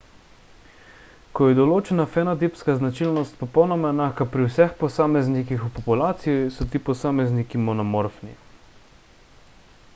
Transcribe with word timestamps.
ko 1.39 1.49
je 1.49 1.57
določena 1.57 2.05
fenotipska 2.13 2.73
značilnost 2.79 3.35
popolnoma 3.41 3.91
enaka 3.95 4.27
pri 4.35 4.47
vseh 4.55 4.73
posameznikih 4.81 5.61
v 5.65 5.69
populaciji 5.79 6.49
so 6.57 6.67
ti 6.73 6.83
posamezniki 6.89 7.65
monomorfni 7.69 8.35